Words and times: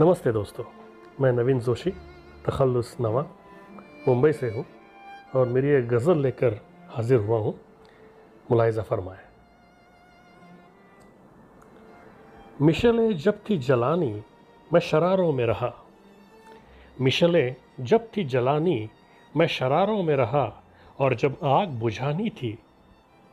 नमस्ते 0.00 0.32
दोस्तों, 0.32 0.64
मैं 1.20 1.32
नवीन 1.32 1.60
जोशी, 1.60 1.90
तखल्लुस 2.46 2.96
नवा, 3.00 3.22
मुंबई 4.08 4.32
से 4.32 4.50
हूँ 4.50 4.64
और 5.36 5.48
मेरी 5.48 5.68
एक 5.68 5.88
गज़ल 5.88 6.18
लेकर 6.18 6.60
हाजिर 6.88 7.18
हुआ 7.18 7.38
हूँ, 7.38 7.60
मुलायजा 8.50 8.82
फरमाए। 8.82 9.18
मिशले 12.60 13.14
जब 13.14 13.40
थी 13.50 13.58
जलानी, 13.58 14.22
मैं 14.72 14.80
शरारों 14.80 15.32
में 15.32 15.46
रहा। 15.46 15.72
मिशले 17.00 17.56
जब 17.80 18.08
थी 18.16 18.24
जलानी, 18.24 18.90
मैं 19.36 19.46
शरारों 19.46 20.02
में 20.02 20.16
रहा 20.16 20.62
और 20.98 21.14
जब 21.14 21.36
आग 21.44 21.68
बुझानी 21.68 22.30
थी, 22.30 22.58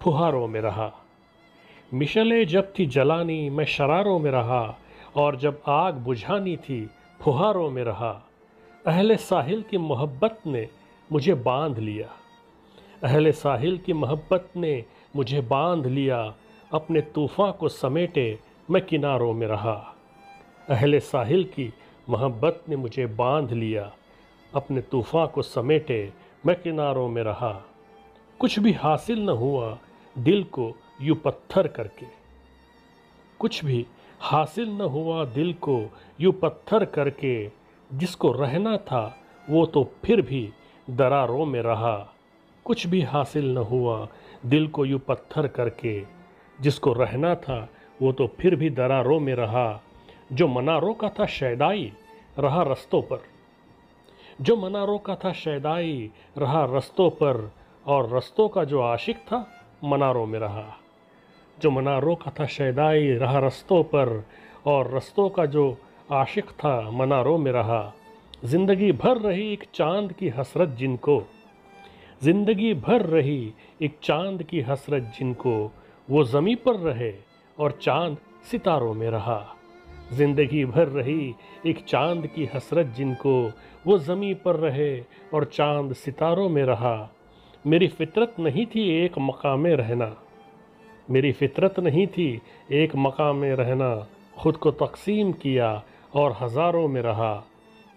फुहारों 0.01 0.47
में 0.47 0.61
रहा। 0.61 0.91
मिशले 1.93 2.45
जब 2.45 2.73
थी 2.79 2.85
जलानी, 2.85 3.49
मैं 3.49 3.65
शरारों 3.65 4.19
में 4.19 4.31
रहा 4.31 4.79
और 5.15 5.35
जब 5.35 5.61
आग 5.67 5.93
बुझानी 5.93 6.57
थी, 6.57 6.89
फुहारों 7.21 7.69
में 7.69 7.83
रहा। 7.83 8.27
अहले 8.85 9.17
साहिल 9.17 9.61
की 9.61 9.77
मोहब्बत 9.77 10.39
ने 10.47 10.67
मुझे 11.11 11.33
बाँध 11.33 11.79
लिया। 11.79 12.07
अहले 13.03 13.31
साहिल 13.31 13.77
की 13.77 13.93
मोहब्बत 13.93 14.49
ने 14.55 14.85
मुझे 15.15 15.41
बाँध 15.41 15.87
लिया। 15.87 16.35
अपने 16.71 17.01
तूफ़ान 17.01 17.51
को 17.51 17.69
समेटे 17.69 18.39
मैं 18.71 18.85
किनारों 18.85 19.33
में 19.33 19.47
रहा। 19.47 19.95
अहले 20.69 20.99
साहिल 20.99 21.43
की 21.43 21.73
मोहब्बत 22.09 22.63
ने 22.69 22.75
मुझे 22.75 23.05
बाँध 23.05 23.51
लिया। 23.51 23.93
अपने 24.55 24.81
तूफ़ान 24.81 25.27
को 25.27 25.41
समेटे 25.41 26.13
मैं 26.45 26.61
किनारों 26.61 27.09
में 27.09 27.23
रहा। 27.23 27.63
कुछ 28.39 28.59
भी 28.59 28.71
हासिल 28.71 29.25
न 29.25 29.29
हुआ 29.29 29.77
दिल 30.17 30.43
को 30.43 30.75
यूँ 31.01 31.17
पत्थर 31.17 31.67
करके। 31.67 32.05
कुछ 33.39 33.65
भी 33.65 33.85
हासिल 34.25 34.69
न 34.69 34.81
हुआ 34.81 35.25
दिल 35.25 35.53
को 35.53 35.85
यूँ 36.21 36.33
पत्थर 36.33 36.85
करके, 36.85 37.51
जिसको 37.93 38.31
रहना 38.31 38.77
था, 38.77 39.19
वो 39.49 39.65
तो 39.65 39.91
फिर 40.05 40.21
भी 40.21 40.53
दरारों 40.89 41.45
में 41.45 41.61
रहा। 41.61 42.13
कुछ 42.65 42.87
भी 42.87 43.01
हासिल 43.01 43.53
न 43.53 43.57
हुआ 43.57 44.07
दिल 44.45 44.67
को 44.67 44.85
यूँ 44.85 44.99
पत्थर 44.99 45.47
करके, 45.47 46.03
जिसको 46.61 46.93
रहना 46.93 47.35
था, 47.35 47.69
वो 48.01 48.11
तो 48.11 48.27
फिर 48.27 48.55
भी 48.55 48.69
दरारों 48.69 49.19
में 49.19 49.35
रहा। 49.35 49.81
जो 50.33 50.47
मनारों 50.47 50.93
का 50.93 51.09
था 51.09 51.25
शैदाई, 51.25 51.93
रहा 52.39 52.63
रस्तों 52.63 53.01
पर। 53.01 53.23
जो 54.41 54.55
मनारों 54.55 54.99
का 54.99 55.15
था 55.15 55.33
शैदाई, 55.33 56.11
रहा 56.37 56.65
रस्तों 56.65 57.09
पर, 57.09 57.51
और 57.87 58.17
रस्तों 58.17 58.49
का 58.49 58.63
जो 58.63 58.81
आशिक 58.81 59.17
था, 59.17 59.51
मनारों 59.83 60.25
में 60.25 60.39
रहा। 60.39 60.77
जो 61.61 61.71
मनारों 61.71 62.15
का 62.15 62.31
था 62.39 62.45
शैदाई 62.45 63.07
रहा 63.07 63.39
रस्तों 63.39 63.83
पर 63.83 64.25
और 64.65 64.95
रस्तों 64.95 65.29
का 65.29 65.45
जो 65.45 65.77
आशिक 66.11 66.45
था, 66.45 66.91
मनारों 66.91 67.37
में 67.37 67.51
रहा। 67.51 67.93
ज़िंदगी 68.45 68.91
भर 68.91 69.17
रही 69.17 69.53
एक 69.53 69.63
चाँद 69.75 70.13
की 70.13 70.29
हसरत 70.29 70.69
जिनको। 70.69 71.23
ज़िंदगी 72.23 72.73
भर 72.73 73.01
रही 73.01 73.53
एक 73.81 73.97
चाँद 74.03 74.43
की 74.43 74.61
हसरत 74.61 75.13
जिनको। 75.19 75.71
वो 76.09 76.23
ज़मी 76.23 76.55
पर 76.55 76.75
रहे 76.75 77.13
और 77.59 77.71
चाँद 77.71 78.17
सितारों 78.51 78.93
में 78.93 79.09
रहा। 79.09 79.55
ज़िंदगी 80.13 80.65
भर 80.65 80.87
रही 80.87 81.35
एक 81.65 81.83
चाँद 81.85 82.27
की 82.27 82.49
हसरत 82.55 82.85
जिनको। 82.85 83.51
वो 83.87 83.97
ज़मी 83.97 84.33
पर 84.33 84.55
रहे 84.55 84.99
और 85.33 85.45
चाँद 85.45 85.93
सितारों 85.93 86.49
में 86.49 86.63
रहा। 86.63 87.09
मेरी 87.67 87.87
फितरत 87.87 88.35
नहीं 88.39 88.65
थी 88.65 89.05
एक 89.05 89.11
मकाम 89.19 89.65
रहना। 89.65 90.15
मेरी 91.11 91.31
फितरत 91.31 91.79
नहीं 91.79 92.07
थी। 92.07 92.41
एक 92.71 92.95
मकाम 92.95 93.35
में 93.35 93.55
रहना, 93.55 94.07
खुद 94.37 94.57
को 94.57 94.71
तकसीम 94.71 95.31
किया 95.31 95.83
और 96.13 96.37
हज़ारों 96.41 96.87
में 96.87 97.01
रहा। 97.01 97.43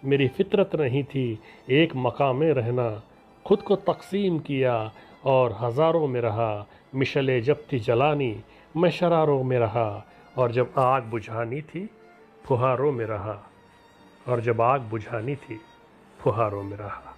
मेरी 0.05 0.27
फितरत 0.27 0.75
नहीं 0.75 1.03
थी। 1.03 1.39
एक 1.69 1.95
मकाम 1.95 2.35
में 2.35 2.53
रहना, 2.53 3.03
खुद 3.45 3.61
को 3.61 3.75
तकसीम 3.75 4.39
किया 4.39 4.91
और 5.25 5.57
हज़ारों 5.59 6.07
में 6.07 6.21
रहा। 6.21 6.67
मिशले 6.95 7.41
जब 7.41 7.63
थी 7.73 7.79
जलानी, 7.79 8.43
मैं 8.77 8.89
शरारों 8.89 9.43
में 9.43 9.59
रहा। 9.59 10.05
और 10.37 10.51
जब 10.51 10.73
आग 10.77 11.03
बुझानी 11.03 11.61
थी, 11.61 11.89
फुहारों 12.45 12.91
में 12.91 13.05
रहा। 13.05 13.51
और 14.27 14.41
जब 14.41 14.61
आग 14.61 14.81
बुझानी 14.81 15.35
थी, 15.35 15.61
फुहारों 16.19 16.63
में 16.63 16.77
रहा। 16.77 17.15